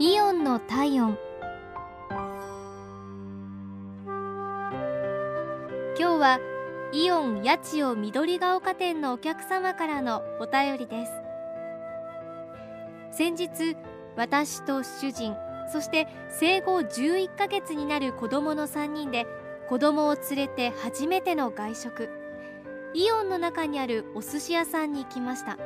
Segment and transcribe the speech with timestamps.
[0.00, 1.18] イオンの体温。
[5.98, 6.38] 今日は
[6.92, 11.12] イオン八千代緑が丘店のお客様からのお便りです。
[13.10, 13.76] 先日
[14.14, 15.34] 私と主人
[15.72, 19.26] そして生後11ヶ月になる子供の3人で
[19.68, 22.08] 子供を連れて初めての外食。
[22.94, 25.58] イオンの中にあるお寿司屋さんに行きました。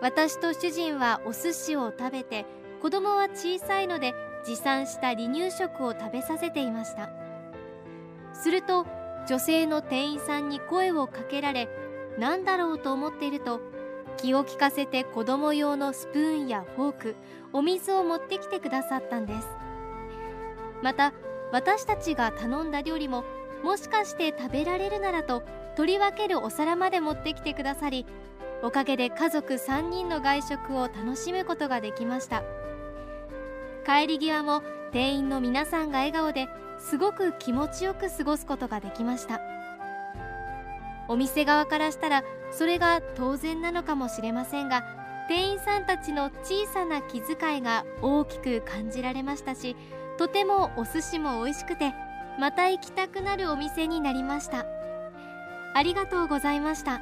[0.00, 2.46] 私と主人はお寿司を食べて
[2.80, 7.10] 子供は小さいので持参した離乳食を食べさせていました。
[8.32, 8.86] すると
[9.28, 11.68] 女性の店員さんに声をかけられ
[12.18, 13.60] 何だろうと思っていると
[14.16, 17.16] 気を利かせて子供用のスプーンやフォーク
[17.52, 19.48] お水を持ってきてくださったんです。
[20.82, 21.12] また
[21.52, 23.24] 私たちが頼んだ料理も
[23.62, 25.42] もしかして食べられるならと
[25.76, 28.06] 取り分けるお皿まで持ってきてくださり
[28.62, 32.42] おかげで家族3人の外食を楽しむことができました。
[33.90, 39.40] 帰り際も店員の皆さんが笑顔ですごく気持ちよく過ごすことができました。
[41.08, 44.84] お店側からしたらそれが当然なのかもしれませんが
[45.28, 49.74] 店員さんたちの小さな気遣いが大きく感じられましたし
[50.18, 51.92] とてもお寿司も美味しくて
[52.38, 54.66] また行きたくなるお店になりました。
[55.74, 57.00] ありがとうございました。